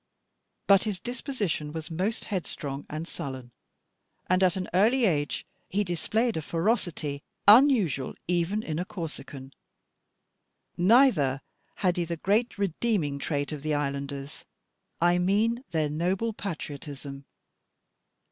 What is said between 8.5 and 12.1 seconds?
in a Corsican. Neither had he